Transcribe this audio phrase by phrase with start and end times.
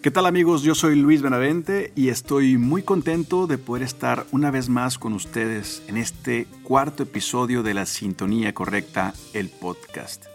[0.00, 0.62] ¿Qué tal amigos?
[0.62, 5.12] Yo soy Luis Benavente y estoy muy contento de poder estar una vez más con
[5.12, 10.26] ustedes en este cuarto episodio de La Sintonía Correcta, el podcast.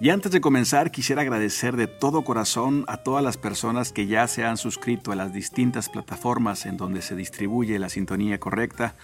[0.00, 4.28] Y antes de comenzar quisiera agradecer de todo corazón a todas las personas que ya
[4.28, 8.96] se han suscrito a las distintas plataformas en donde se distribuye La Sintonía Correcta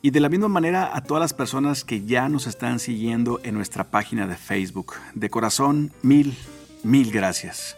[0.00, 3.56] y de la misma manera a todas las personas que ya nos están siguiendo en
[3.56, 4.94] nuestra página de Facebook.
[5.12, 6.34] De corazón, mil,
[6.82, 7.76] mil gracias.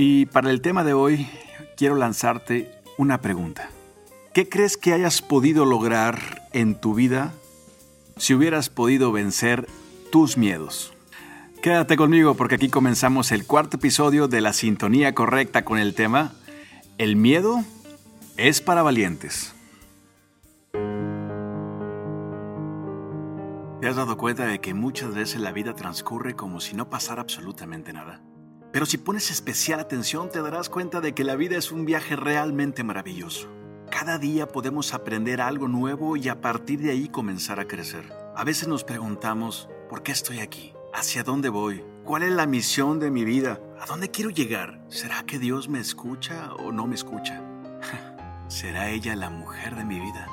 [0.00, 1.26] Y para el tema de hoy
[1.76, 3.68] quiero lanzarte una pregunta.
[4.32, 7.34] ¿Qué crees que hayas podido lograr en tu vida
[8.16, 9.66] si hubieras podido vencer
[10.12, 10.92] tus miedos?
[11.62, 16.32] Quédate conmigo porque aquí comenzamos el cuarto episodio de la sintonía correcta con el tema
[16.96, 17.64] El miedo
[18.36, 19.52] es para valientes.
[23.80, 27.20] ¿Te has dado cuenta de que muchas veces la vida transcurre como si no pasara
[27.20, 28.20] absolutamente nada?
[28.72, 32.16] Pero si pones especial atención te darás cuenta de que la vida es un viaje
[32.16, 33.48] realmente maravilloso.
[33.90, 38.12] Cada día podemos aprender algo nuevo y a partir de ahí comenzar a crecer.
[38.36, 40.74] A veces nos preguntamos, ¿por qué estoy aquí?
[40.92, 41.82] ¿Hacia dónde voy?
[42.04, 43.58] ¿Cuál es la misión de mi vida?
[43.80, 44.84] ¿A dónde quiero llegar?
[44.88, 47.42] ¿Será que Dios me escucha o no me escucha?
[48.48, 50.26] ¿Será ella la mujer de mi vida?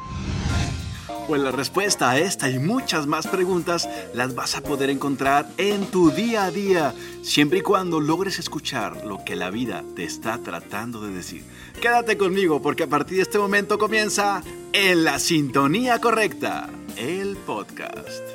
[1.28, 5.86] Pues la respuesta a esta y muchas más preguntas las vas a poder encontrar en
[5.88, 10.38] tu día a día, siempre y cuando logres escuchar lo que la vida te está
[10.40, 11.44] tratando de decir.
[11.82, 18.35] Quédate conmigo porque a partir de este momento comienza En la Sintonía Correcta, el podcast.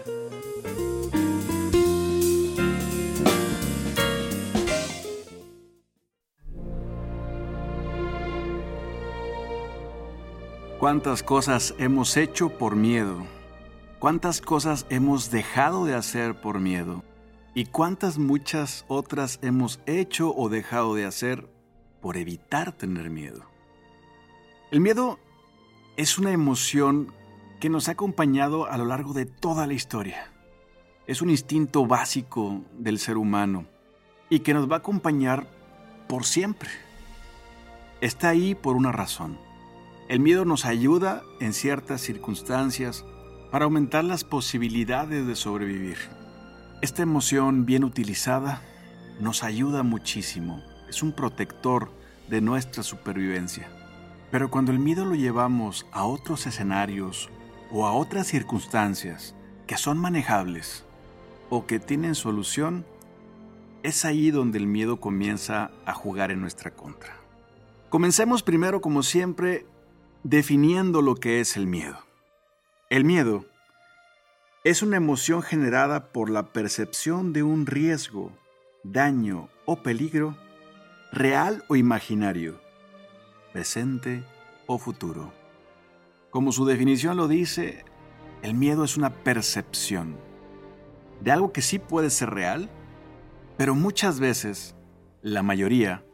[10.80, 13.26] ¿Cuántas cosas hemos hecho por miedo?
[13.98, 17.04] ¿Cuántas cosas hemos dejado de hacer por miedo?
[17.54, 21.50] ¿Y cuántas muchas otras hemos hecho o dejado de hacer
[22.00, 23.44] por evitar tener miedo?
[24.70, 25.18] El miedo
[25.98, 27.12] es una emoción
[27.60, 30.32] que nos ha acompañado a lo largo de toda la historia.
[31.06, 33.66] Es un instinto básico del ser humano
[34.30, 35.46] y que nos va a acompañar
[36.08, 36.70] por siempre.
[38.00, 39.49] Está ahí por una razón
[40.10, 43.04] el miedo nos ayuda en ciertas circunstancias
[43.52, 45.98] para aumentar las posibilidades de sobrevivir.
[46.82, 48.60] Esta emoción bien utilizada
[49.20, 50.64] nos ayuda muchísimo.
[50.88, 51.92] Es un protector
[52.28, 53.68] de nuestra supervivencia.
[54.32, 57.30] Pero cuando el miedo lo llevamos a otros escenarios
[57.70, 59.36] o a otras circunstancias
[59.68, 60.84] que son manejables
[61.50, 62.84] o que tienen solución,
[63.84, 67.14] es ahí donde el miedo comienza a jugar en nuestra contra.
[67.90, 69.66] Comencemos primero, como siempre,
[70.22, 71.98] definiendo lo que es el miedo.
[72.90, 73.46] El miedo
[74.64, 78.30] es una emoción generada por la percepción de un riesgo,
[78.84, 80.36] daño o peligro,
[81.10, 82.60] real o imaginario,
[83.52, 84.22] presente
[84.66, 85.32] o futuro.
[86.28, 87.84] Como su definición lo dice,
[88.42, 90.16] el miedo es una percepción
[91.22, 92.70] de algo que sí puede ser real,
[93.56, 94.74] pero muchas veces,
[95.22, 96.04] la mayoría,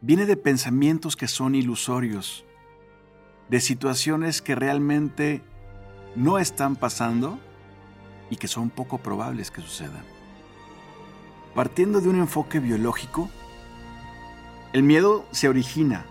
[0.00, 2.44] viene de pensamientos que son ilusorios,
[3.52, 5.42] de situaciones que realmente
[6.16, 7.38] no están pasando
[8.30, 10.04] y que son poco probables que sucedan.
[11.54, 13.28] Partiendo de un enfoque biológico,
[14.72, 16.06] el miedo se origina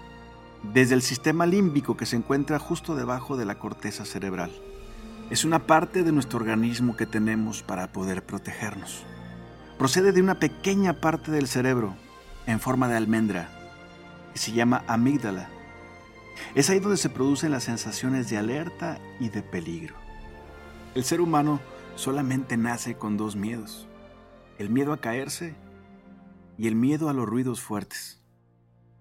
[0.71, 4.51] desde el sistema límbico que se encuentra justo debajo de la corteza cerebral.
[5.31, 9.03] Es una parte de nuestro organismo que tenemos para poder protegernos.
[9.79, 11.95] Procede de una pequeña parte del cerebro
[12.45, 13.49] en forma de almendra
[14.31, 15.49] que se llama amígdala
[16.55, 19.95] es ahí donde se producen las sensaciones de alerta y de peligro.
[20.95, 21.59] El ser humano
[21.95, 23.87] solamente nace con dos miedos,
[24.57, 25.55] el miedo a caerse
[26.57, 28.21] y el miedo a los ruidos fuertes.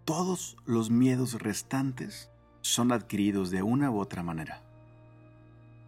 [0.04, 2.30] Todos los miedos restantes
[2.62, 4.62] son adquiridos de una u otra manera.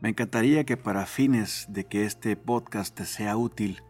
[0.01, 3.83] Me encantaría que para fines de que este podcast te sea útil,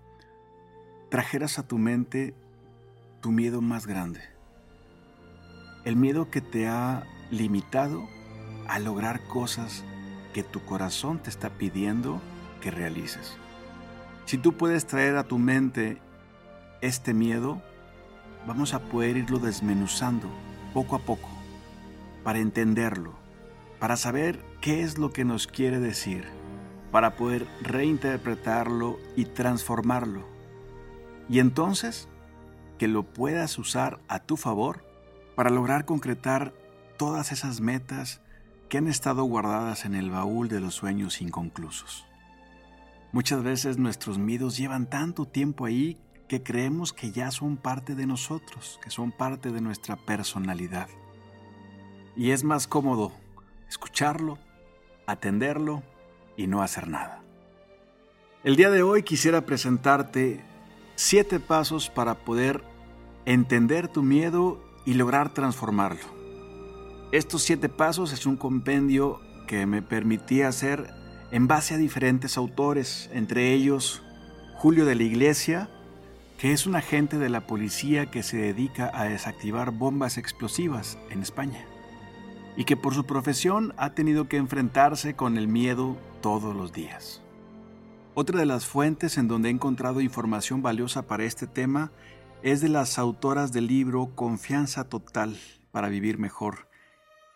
[1.10, 2.34] trajeras a tu mente
[3.20, 4.20] tu miedo más grande.
[5.84, 8.06] El miedo que te ha limitado
[8.68, 9.82] a lograr cosas
[10.34, 12.20] que tu corazón te está pidiendo
[12.60, 13.36] que realices.
[14.26, 16.00] Si tú puedes traer a tu mente
[16.82, 17.60] este miedo,
[18.46, 20.28] vamos a poder irlo desmenuzando
[20.74, 21.28] poco a poco
[22.22, 23.14] para entenderlo,
[23.80, 26.26] para saber qué es lo que nos quiere decir,
[26.90, 30.28] para poder reinterpretarlo y transformarlo.
[31.28, 32.08] Y entonces
[32.78, 34.84] que lo puedas usar a tu favor
[35.34, 36.52] para lograr concretar
[37.02, 38.20] todas esas metas
[38.68, 42.06] que han estado guardadas en el baúl de los sueños inconclusos.
[43.10, 48.06] Muchas veces nuestros miedos llevan tanto tiempo ahí que creemos que ya son parte de
[48.06, 50.86] nosotros, que son parte de nuestra personalidad.
[52.14, 53.10] Y es más cómodo
[53.68, 54.38] escucharlo,
[55.08, 55.82] atenderlo
[56.36, 57.20] y no hacer nada.
[58.44, 60.40] El día de hoy quisiera presentarte
[60.94, 62.62] siete pasos para poder
[63.24, 66.21] entender tu miedo y lograr transformarlo.
[67.12, 70.94] Estos siete pasos es un compendio que me permitía hacer
[71.30, 74.02] en base a diferentes autores, entre ellos
[74.54, 75.68] Julio de la Iglesia,
[76.38, 81.20] que es un agente de la policía que se dedica a desactivar bombas explosivas en
[81.20, 81.66] España
[82.56, 87.20] y que por su profesión ha tenido que enfrentarse con el miedo todos los días.
[88.14, 91.92] Otra de las fuentes en donde he encontrado información valiosa para este tema
[92.42, 95.36] es de las autoras del libro Confianza Total
[95.72, 96.71] para Vivir Mejor.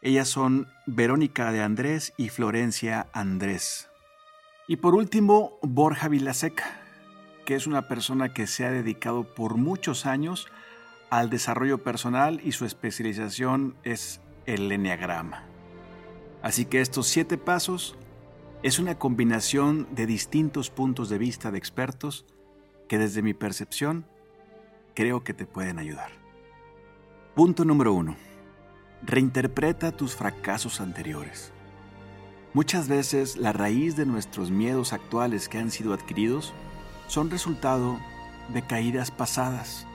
[0.02, 3.88] Ellas son Verónica de Andrés y Florencia Andrés.
[4.68, 6.80] Y por último, Borja Vilaseca,
[7.44, 10.48] que es una persona que se ha dedicado por muchos años
[11.08, 15.44] al desarrollo personal y su especialización es el enneagrama.
[16.42, 17.96] Así que estos siete pasos
[18.62, 22.26] es una combinación de distintos puntos de vista de expertos
[22.88, 24.06] que desde mi percepción
[24.94, 26.10] creo que te pueden ayudar.
[27.34, 28.16] Punto número uno.
[29.06, 31.52] Reinterpreta tus fracasos anteriores.
[32.54, 36.52] Muchas veces la raíz de nuestros miedos actuales que han sido adquiridos
[37.06, 38.00] son resultado
[38.52, 39.86] de caídas pasadas,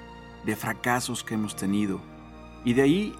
[0.46, 2.02] de fracasos que hemos tenido,
[2.64, 3.16] y de ahí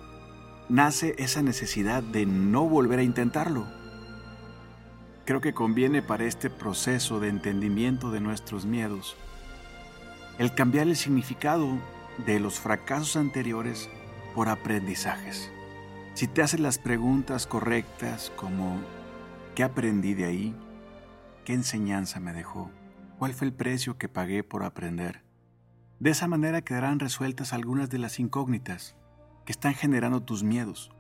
[0.70, 3.68] nace esa necesidad de no volver a intentarlo.
[5.26, 9.18] Creo que conviene para este proceso de entendimiento de nuestros miedos
[10.40, 11.68] el cambiar el significado
[12.26, 13.90] de los fracasos anteriores
[14.34, 15.52] por aprendizajes.
[16.14, 18.82] Si te haces las preguntas correctas como
[19.56, 20.56] ¿qué aprendí de ahí?
[21.46, 22.70] ¿Qué enseñanza me dejó?
[23.18, 25.24] ¿Cuál fue el precio que pagué por aprender?
[26.00, 28.96] De esa manera quedarán resueltas algunas de las incógnitas
[29.46, 30.92] que están generando tus miedos.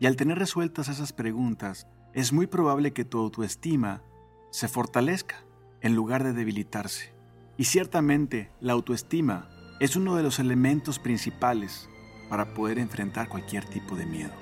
[0.00, 4.02] Y al tener resueltas esas preguntas, es muy probable que tu autoestima
[4.50, 5.44] se fortalezca
[5.82, 7.12] en lugar de debilitarse.
[7.58, 11.88] Y ciertamente la autoestima es uno de los elementos principales
[12.28, 14.32] para poder enfrentar cualquier tipo de miedo.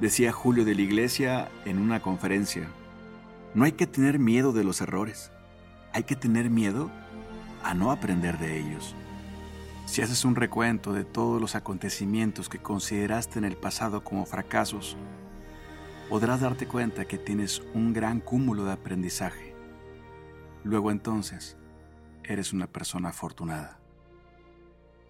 [0.00, 2.68] Decía Julio de la Iglesia en una conferencia,
[3.54, 5.32] no hay que tener miedo de los errores,
[5.92, 6.90] hay que tener miedo
[7.64, 8.94] a no aprender de ellos.
[9.86, 14.96] Si haces un recuento de todos los acontecimientos que consideraste en el pasado como fracasos,
[16.08, 19.54] podrás darte cuenta que tienes un gran cúmulo de aprendizaje.
[20.62, 21.56] Luego entonces,
[22.22, 23.78] eres una persona afortunada.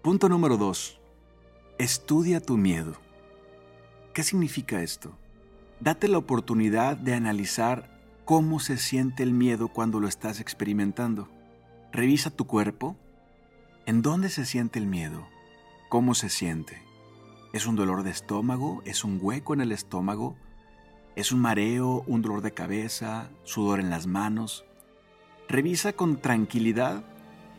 [0.01, 0.98] Punto número 2.
[1.79, 2.97] Estudia tu miedo.
[4.13, 5.17] ¿Qué significa esto?
[5.79, 11.29] Date la oportunidad de analizar cómo se siente el miedo cuando lo estás experimentando.
[11.93, 12.97] Revisa tu cuerpo
[13.85, 15.25] ¿En dónde se siente el miedo?
[15.87, 16.83] ¿Cómo se siente?
[17.53, 18.81] ¿Es un dolor de estómago?
[18.83, 20.35] ¿Es un hueco en el estómago?
[21.15, 24.65] ¿Es un mareo, un dolor de cabeza, sudor en las manos?
[25.47, 27.05] Revisa con tranquilidad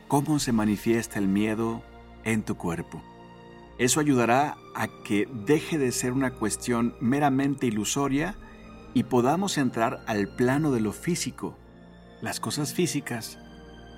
[0.08, 1.82] cómo se manifiesta el miedo
[2.24, 3.02] en tu cuerpo.
[3.80, 8.36] Eso ayudará a que deje de ser una cuestión meramente ilusoria
[8.92, 11.56] y podamos entrar al plano de lo físico.
[12.20, 13.38] Las cosas físicas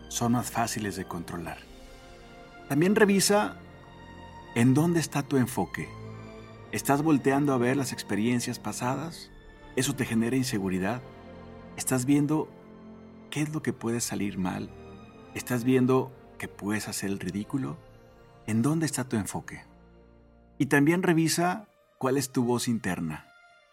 [0.06, 1.58] son más fáciles de controlar.
[2.68, 3.56] También revisa
[4.54, 5.88] en dónde está tu enfoque.
[6.70, 9.32] ¿Estás volteando a ver las experiencias pasadas?
[9.74, 11.02] ¿Eso te genera inseguridad?
[11.76, 12.48] ¿Estás viendo
[13.30, 14.70] qué es lo que puede salir mal?
[15.34, 17.78] ¿Estás viendo que puedes hacer el ridículo?
[18.46, 19.71] ¿En dónde está tu enfoque?
[20.62, 21.66] Y también revisa
[21.98, 23.26] cuál es tu voz interna.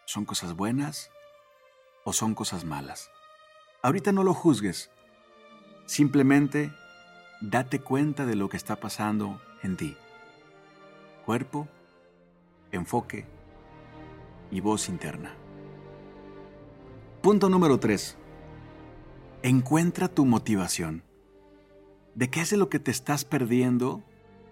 [0.06, 1.08] ¿Son cosas buenas
[2.02, 3.12] o son cosas malas?
[3.80, 4.90] Ahorita no lo juzgues.
[5.86, 6.72] Simplemente
[7.40, 9.96] date cuenta de lo que está pasando en ti.
[11.24, 11.68] Cuerpo,
[12.72, 13.24] enfoque
[14.50, 15.32] y voz interna.
[17.22, 18.16] Punto número 3.
[19.44, 21.04] Encuentra tu motivación.
[22.16, 24.02] ¿De qué es de lo que te estás perdiendo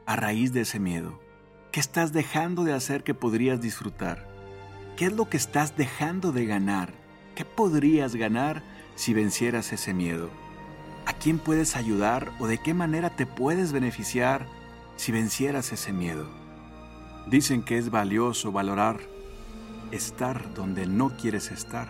[0.06, 1.26] a raíz de ese miedo?
[1.70, 4.26] ¿Qué estás dejando de hacer que podrías disfrutar?
[4.96, 6.94] ¿Qué es lo que estás dejando de ganar?
[7.34, 8.62] ¿Qué podrías ganar
[8.94, 10.30] si vencieras ese miedo?
[11.04, 14.46] ¿A quién puedes ayudar o de qué manera te puedes beneficiar
[14.96, 16.26] si vencieras ese miedo?
[17.26, 19.00] Dicen que es valioso valorar
[19.90, 21.88] estar donde no quieres estar,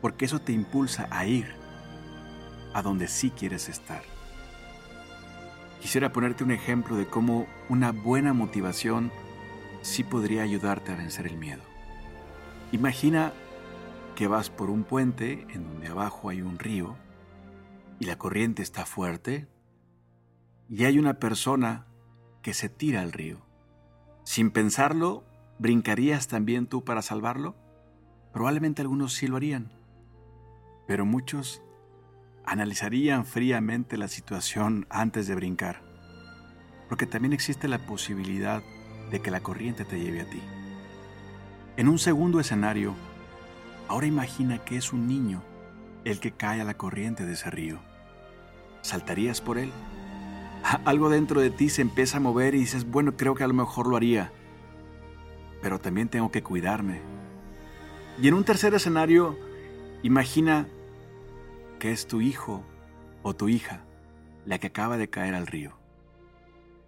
[0.00, 1.54] porque eso te impulsa a ir
[2.74, 4.02] a donde sí quieres estar.
[5.80, 9.12] Quisiera ponerte un ejemplo de cómo una buena motivación
[9.82, 11.62] sí podría ayudarte a vencer el miedo.
[12.72, 13.32] Imagina
[14.16, 16.96] que vas por un puente en donde abajo hay un río
[18.00, 19.48] y la corriente está fuerte,
[20.68, 21.86] y hay una persona
[22.42, 23.38] que se tira al río.
[24.24, 25.24] Sin pensarlo,
[25.58, 27.56] ¿brincarías también tú para salvarlo?
[28.32, 29.72] Probablemente algunos sí lo harían,
[30.86, 31.62] pero muchos
[32.48, 35.82] analizarían fríamente la situación antes de brincar,
[36.88, 38.62] porque también existe la posibilidad
[39.10, 40.40] de que la corriente te lleve a ti.
[41.76, 42.94] En un segundo escenario,
[43.86, 45.42] ahora imagina que es un niño
[46.06, 47.80] el que cae a la corriente de ese río.
[48.80, 49.70] ¿Saltarías por él?
[50.86, 53.54] Algo dentro de ti se empieza a mover y dices, bueno, creo que a lo
[53.54, 54.32] mejor lo haría,
[55.60, 57.02] pero también tengo que cuidarme.
[58.22, 59.38] Y en un tercer escenario,
[60.02, 60.66] imagina
[61.78, 62.64] que es tu hijo
[63.22, 63.84] o tu hija
[64.44, 65.78] la que acaba de caer al río.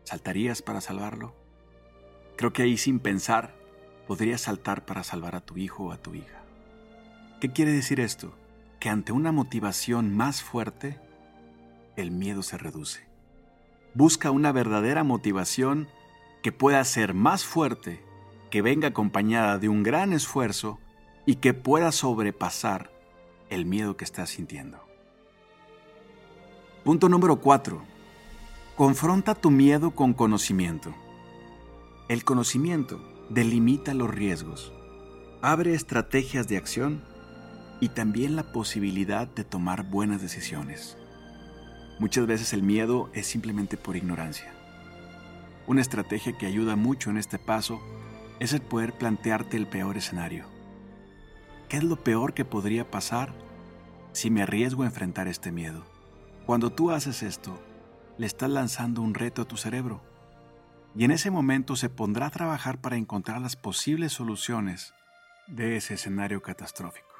[0.04, 1.34] ¿Saltarías para salvarlo?
[2.36, 3.54] Creo que ahí sin pensar
[4.06, 6.42] podrías saltar para salvar a tu hijo o a tu hija.
[7.40, 8.34] ¿Qué quiere decir esto?
[8.80, 10.98] Que ante una motivación más fuerte,
[11.96, 13.06] el miedo se reduce.
[13.94, 15.88] Busca una verdadera motivación
[16.42, 18.02] que pueda ser más fuerte,
[18.50, 20.78] que venga acompañada de un gran esfuerzo
[21.26, 22.90] y que pueda sobrepasar
[23.50, 24.78] el miedo que estás sintiendo.
[26.84, 27.82] Punto número 4.
[28.76, 30.94] Confronta tu miedo con conocimiento.
[32.08, 34.72] El conocimiento delimita los riesgos,
[35.42, 37.02] abre estrategias de acción
[37.80, 40.96] y también la posibilidad de tomar buenas decisiones.
[41.98, 44.54] Muchas veces el miedo es simplemente por ignorancia.
[45.66, 47.80] Una estrategia que ayuda mucho en este paso
[48.40, 50.46] es el poder plantearte el peor escenario.
[51.70, 53.32] ¿Qué es lo peor que podría pasar
[54.10, 55.84] si me arriesgo a enfrentar este miedo?
[56.44, 57.62] Cuando tú haces esto,
[58.18, 60.02] le estás lanzando un reto a tu cerebro
[60.96, 64.94] y en ese momento se pondrá a trabajar para encontrar las posibles soluciones
[65.46, 67.14] de ese escenario catastrófico.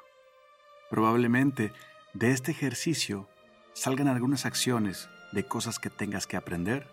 [0.89, 1.71] Probablemente
[2.13, 3.29] de este ejercicio
[3.71, 6.87] salgan algunas acciones de cosas que tengas que aprender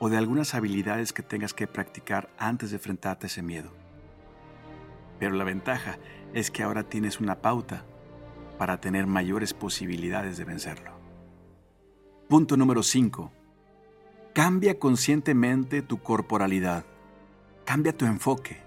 [0.00, 3.70] o de algunas habilidades que tengas que practicar antes de enfrentarte a ese miedo.
[5.20, 6.00] Pero la ventaja
[6.34, 7.84] es que ahora tienes una pauta
[8.58, 10.92] para tener mayores posibilidades de vencerlo.
[12.28, 13.30] Punto número 5.
[14.32, 16.84] Cambia conscientemente tu corporalidad,
[17.64, 18.58] cambia tu enfoque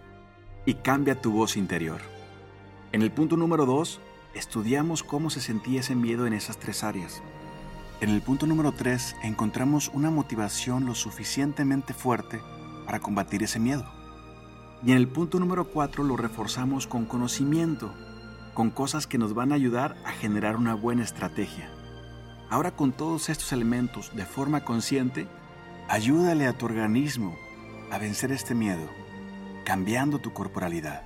[0.65, 2.01] y cambia tu voz interior.
[2.91, 3.99] En el punto número 2
[4.35, 7.23] estudiamos cómo se sentía ese miedo en esas tres áreas.
[8.01, 12.41] En el punto número 3 encontramos una motivación lo suficientemente fuerte
[12.85, 13.85] para combatir ese miedo.
[14.85, 17.91] Y en el punto número 4 lo reforzamos con conocimiento,
[18.53, 21.71] con cosas que nos van a ayudar a generar una buena estrategia.
[22.51, 25.27] Ahora con todos estos elementos de forma consciente,
[25.89, 27.35] ayúdale a tu organismo
[27.91, 28.87] a vencer este miedo,
[29.63, 31.01] cambiando tu corporalidad.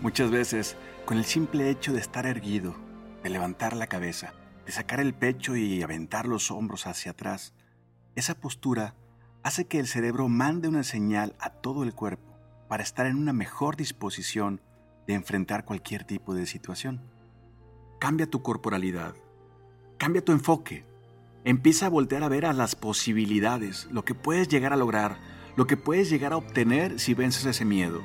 [0.00, 2.74] Muchas veces, con el simple hecho de estar erguido,
[3.22, 4.34] de levantar la cabeza,
[4.66, 7.54] de sacar el pecho y aventar los hombros hacia atrás,
[8.16, 8.96] esa postura
[9.44, 12.25] hace que el cerebro mande una señal a todo el cuerpo
[12.68, 14.60] para estar en una mejor disposición
[15.06, 17.00] de enfrentar cualquier tipo de situación.
[17.98, 19.14] Cambia tu corporalidad,
[19.98, 20.84] cambia tu enfoque,
[21.44, 25.18] empieza a voltear a ver las posibilidades, lo que puedes llegar a lograr,
[25.56, 28.02] lo que puedes llegar a obtener si vences ese miedo.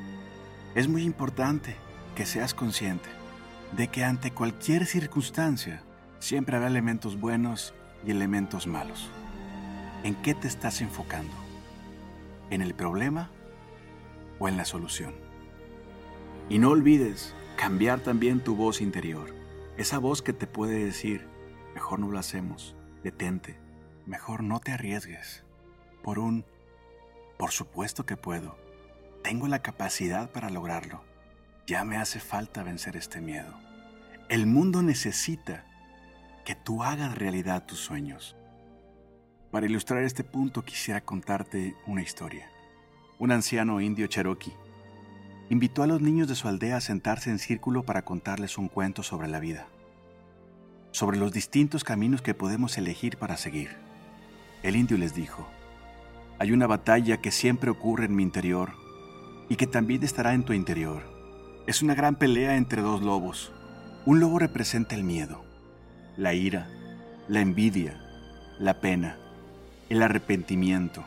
[0.75, 1.75] Es muy importante
[2.15, 3.09] que seas consciente
[3.75, 5.83] de que ante cualquier circunstancia
[6.19, 7.73] siempre habrá elementos buenos
[8.05, 9.09] y elementos malos.
[10.03, 11.33] ¿En qué te estás enfocando?
[12.49, 13.29] ¿En el problema
[14.41, 15.13] o en la solución?
[16.49, 19.33] Y no olvides cambiar también tu voz interior,
[19.77, 21.27] esa voz que te puede decir,
[21.73, 23.57] mejor no lo hacemos, detente,
[24.05, 25.45] mejor no te arriesgues,
[26.03, 26.43] por un,
[27.37, 28.57] por supuesto que puedo,
[29.23, 31.03] tengo la capacidad para lograrlo.
[31.67, 33.53] Ya me hace falta vencer este miedo.
[34.27, 35.65] El mundo necesita
[36.43, 38.35] que tú hagas realidad tus sueños.
[39.51, 42.50] Para ilustrar este punto quisiera contarte una historia.
[43.21, 44.57] Un anciano indio cherokee
[45.51, 49.03] invitó a los niños de su aldea a sentarse en círculo para contarles un cuento
[49.03, 49.67] sobre la vida,
[50.89, 53.77] sobre los distintos caminos que podemos elegir para seguir.
[54.63, 55.47] El indio les dijo,
[56.39, 58.71] hay una batalla que siempre ocurre en mi interior
[59.49, 61.03] y que también estará en tu interior.
[61.67, 63.51] Es una gran pelea entre dos lobos.
[64.07, 65.45] Un lobo representa el miedo,
[66.17, 66.71] la ira,
[67.27, 68.01] la envidia,
[68.57, 69.19] la pena,
[69.89, 71.03] el arrepentimiento,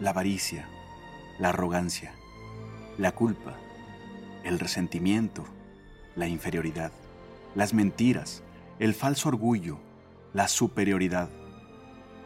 [0.00, 0.68] la avaricia,
[1.38, 2.14] la arrogancia,
[2.98, 3.54] la culpa,
[4.44, 5.44] el resentimiento,
[6.14, 6.92] la inferioridad,
[7.54, 8.42] las mentiras,
[8.78, 9.78] el falso orgullo,
[10.32, 11.28] la superioridad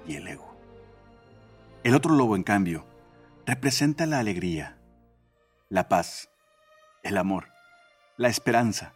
[0.06, 0.54] y el ego.
[1.82, 2.84] El otro lobo, en cambio,
[3.46, 4.78] representa la alegría,
[5.68, 6.28] la paz,
[7.02, 7.48] el amor,
[8.16, 8.92] la esperanza,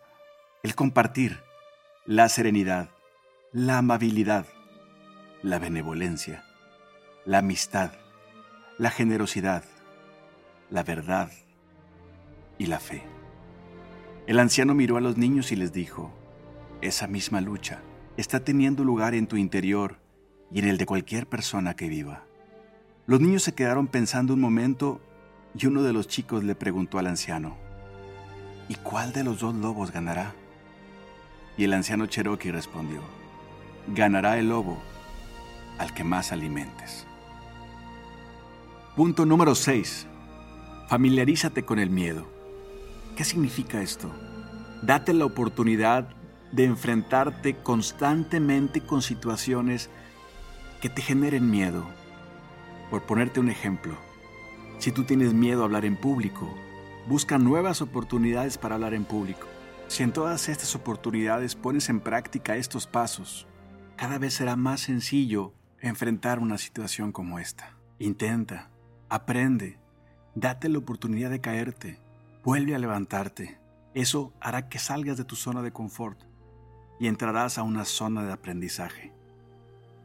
[0.62, 1.40] el compartir,
[2.04, 2.90] la serenidad,
[3.52, 4.46] la amabilidad,
[5.42, 6.44] la benevolencia,
[7.24, 7.92] la amistad,
[8.78, 9.64] la generosidad,
[10.70, 11.30] la verdad
[12.58, 13.02] y la fe.
[14.26, 16.10] El anciano miró a los niños y les dijo,
[16.80, 17.82] esa misma lucha
[18.16, 19.98] está teniendo lugar en tu interior
[20.50, 22.24] y en el de cualquier persona que viva.
[23.06, 25.00] Los niños se quedaron pensando un momento
[25.56, 27.56] y uno de los chicos le preguntó al anciano,
[28.68, 30.34] ¿y cuál de los dos lobos ganará?
[31.56, 33.00] Y el anciano Cherokee respondió,
[33.88, 34.78] ganará el lobo
[35.78, 37.06] al que más alimentes.
[38.96, 40.06] Punto número 6.
[40.94, 42.24] Familiarízate con el miedo.
[43.16, 44.12] ¿Qué significa esto?
[44.80, 46.08] Date la oportunidad
[46.52, 49.90] de enfrentarte constantemente con situaciones
[50.80, 51.84] que te generen miedo.
[52.90, 53.96] Por ponerte un ejemplo,
[54.78, 56.48] si tú tienes miedo a hablar en público,
[57.08, 59.48] busca nuevas oportunidades para hablar en público.
[59.88, 63.48] Si en todas estas oportunidades pones en práctica estos pasos,
[63.96, 67.76] cada vez será más sencillo enfrentar una situación como esta.
[67.98, 68.70] Intenta,
[69.08, 69.80] aprende,
[70.34, 71.98] date la oportunidad de caerte,
[72.42, 73.58] vuelve a levantarte.
[73.94, 76.18] Eso hará que salgas de tu zona de confort
[76.98, 79.12] y entrarás a una zona de aprendizaje.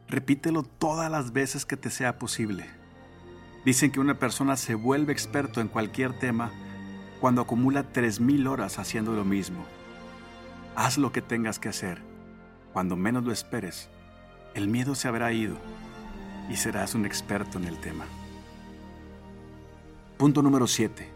[0.08, 2.66] Repítelo todas las veces que te sea posible.
[3.64, 6.50] Dicen que una persona se vuelve experto en cualquier tema
[7.20, 9.64] cuando acumula 3.000 horas haciendo lo mismo.
[10.76, 12.02] Haz lo que tengas que hacer.
[12.72, 13.90] Cuando menos lo esperes,
[14.54, 15.56] el miedo se habrá ido
[16.48, 18.06] y serás un experto en el tema.
[20.20, 21.08] Punto número 7.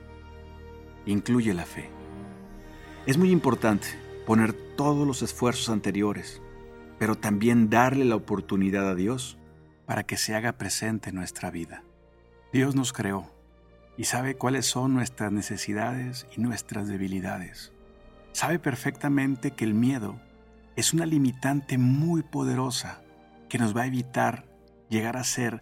[1.04, 1.90] Incluye la fe.
[3.04, 3.87] Es muy importante
[4.26, 6.40] poner todos los esfuerzos anteriores,
[6.99, 9.37] pero también darle la oportunidad a Dios
[9.84, 11.84] para que se haga presente en nuestra vida.
[12.50, 13.30] Dios nos creó
[13.99, 17.73] y sabe cuáles son nuestras necesidades y nuestras debilidades.
[18.32, 20.18] Sabe perfectamente que el miedo
[20.76, 23.02] es una limitante muy poderosa
[23.50, 24.46] que nos va a evitar
[24.88, 25.61] llegar a ser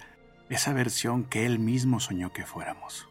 [0.49, 3.09] esa versión que Él mismo soñó que fuéramos.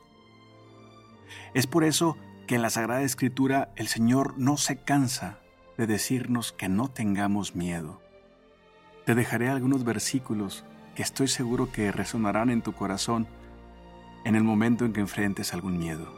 [1.54, 5.40] Es por eso que en la Sagrada Escritura el Señor no se cansa
[5.78, 8.02] de decirnos que no tengamos miedo.
[9.06, 10.64] Te dejaré algunos versículos
[10.96, 13.28] que estoy seguro que resonarán en tu corazón
[14.26, 16.14] en el momento en que enfrentes algún miedo.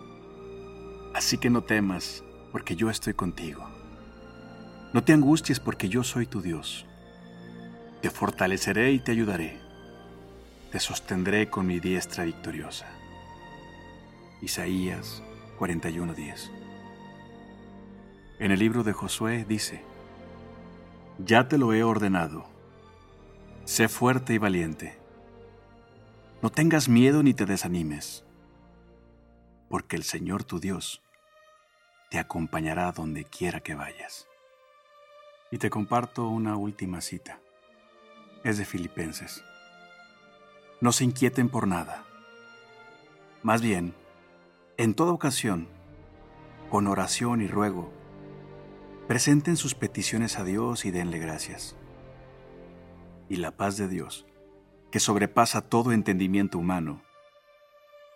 [1.13, 3.67] Así que no temas, porque yo estoy contigo.
[4.93, 6.86] No te angusties, porque yo soy tu Dios.
[8.02, 9.60] Te fortaleceré y te ayudaré.
[10.71, 12.88] Te sostendré con mi diestra victoriosa.
[14.43, 15.23] Isaías
[15.58, 16.51] 41:10
[18.39, 19.82] En el libro de Josué dice,
[21.17, 22.45] Ya te lo he ordenado,
[23.65, 25.03] sé fuerte y valiente
[26.43, 28.25] no tengas miedo ni te desanimes,
[29.69, 31.01] porque el Señor tu Dios
[32.10, 34.27] te acompañará donde quiera que vayas.
[35.51, 37.39] Y te comparto una última cita.
[38.43, 39.41] Es de Filipenses.
[40.82, 42.03] No se inquieten por nada.
[43.41, 43.95] Más bien,
[44.78, 45.68] en toda ocasión,
[46.72, 47.92] con oración y ruego,
[49.08, 51.76] presenten sus peticiones a Dios y denle gracias.
[53.30, 54.26] Y la paz de Dios,
[54.90, 57.04] que sobrepasa todo entendimiento humano,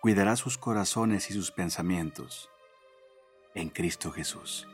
[0.00, 2.50] cuidará sus corazones y sus pensamientos
[3.54, 4.66] en Cristo Jesús.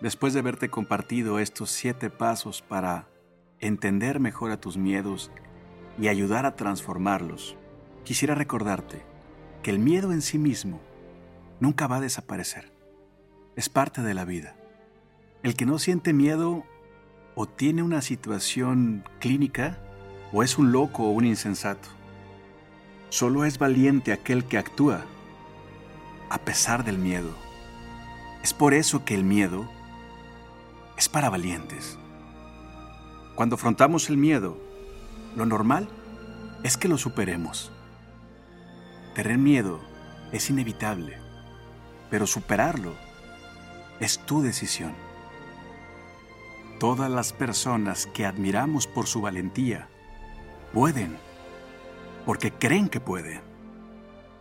[0.00, 3.08] Después de haberte compartido estos siete pasos para
[3.60, 5.30] entender mejor a tus miedos
[5.98, 7.56] y ayudar a transformarlos,
[8.06, 9.02] quisiera recordarte
[9.64, 10.80] que el miedo en sí mismo
[11.58, 12.70] nunca va a desaparecer.
[13.56, 14.54] Es parte de la vida.
[15.42, 16.64] El que no siente miedo
[17.34, 19.80] o tiene una situación clínica
[20.32, 21.88] o es un loco o un insensato.
[23.08, 25.04] Solo es valiente aquel que actúa
[26.30, 27.34] a pesar del miedo.
[28.44, 29.68] Es por eso que el miedo
[30.96, 31.98] es para valientes.
[33.34, 34.56] Cuando afrontamos el miedo,
[35.34, 35.88] lo normal
[36.62, 37.72] es que lo superemos.
[39.16, 39.80] Tener miedo
[40.30, 41.16] es inevitable,
[42.10, 42.92] pero superarlo
[43.98, 44.92] es tu decisión.
[46.78, 49.88] Todas las personas que admiramos por su valentía
[50.74, 51.16] pueden,
[52.26, 53.40] porque creen que pueden.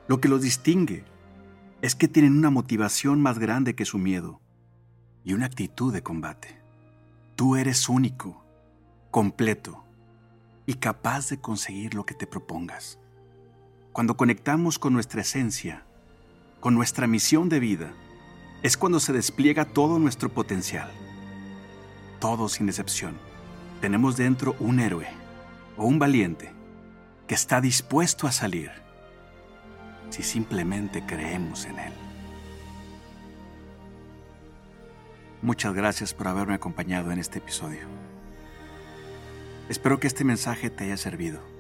[0.10, 1.06] Lo que los distingue
[1.82, 4.42] es que tienen una motivación más grande que su miedo
[5.24, 6.60] y una actitud de combate.
[7.38, 8.44] Tú eres único,
[9.10, 9.86] completo
[10.66, 13.00] y capaz de conseguir lo que te propongas.
[13.96, 15.84] Cuando conectamos con nuestra esencia,
[16.60, 17.94] con nuestra misión de vida,
[18.62, 20.92] es cuando se despliega todo nuestro potencial
[22.20, 23.18] todos sin excepción,
[23.80, 25.08] tenemos dentro un héroe
[25.78, 26.52] o un valiente
[27.26, 28.72] que está dispuesto a salir
[30.10, 31.94] si simplemente creemos en él.
[35.42, 37.88] Muchas gracias por haberme acompañado en este episodio.
[39.70, 41.55] Espero que este mensaje te haya servido.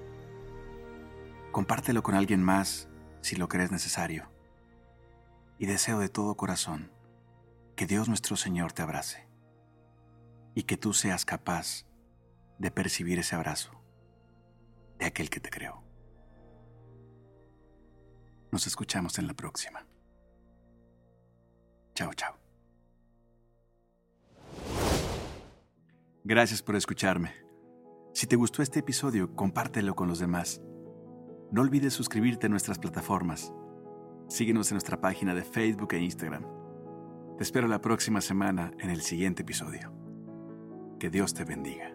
[1.56, 2.90] Compártelo con alguien más
[3.22, 4.30] si lo crees necesario.
[5.58, 6.92] Y deseo de todo corazón
[7.78, 9.30] que Dios nuestro Señor te abrace
[10.54, 11.86] y que tú seas capaz
[12.60, 13.72] de percibir ese abrazo
[15.00, 15.82] de aquel que te creó.
[18.52, 19.88] Nos escuchamos en la próxima.
[21.94, 22.38] Chao, chao.
[26.26, 27.32] Gracias por escucharme.
[28.14, 30.62] Si te gustó este episodio, compártelo con los demás.
[31.52, 33.54] No olvides suscribirte a nuestras plataformas.
[34.28, 36.46] Síguenos en nuestra página de Facebook e Instagram.
[37.38, 39.94] Te espero la próxima semana en el siguiente episodio.
[41.00, 41.95] Que Dios te bendiga.